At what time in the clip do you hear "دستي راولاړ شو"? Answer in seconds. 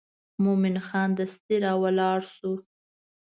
1.19-2.51